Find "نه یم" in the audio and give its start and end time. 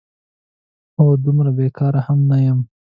2.29-2.59